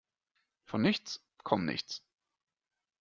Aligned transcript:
Von 0.65 0.81
nichts 0.81 1.23
komm 1.43 1.63
nichts. 1.65 2.01